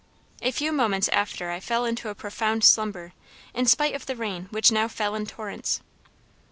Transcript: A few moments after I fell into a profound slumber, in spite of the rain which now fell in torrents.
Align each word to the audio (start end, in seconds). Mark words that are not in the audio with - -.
A 0.41 0.49
few 0.49 0.71
moments 0.71 1.09
after 1.09 1.51
I 1.51 1.59
fell 1.59 1.85
into 1.85 2.09
a 2.09 2.15
profound 2.15 2.63
slumber, 2.63 3.13
in 3.53 3.67
spite 3.67 3.93
of 3.93 4.07
the 4.07 4.15
rain 4.15 4.47
which 4.49 4.71
now 4.71 4.87
fell 4.87 5.13
in 5.13 5.27
torrents. 5.27 5.79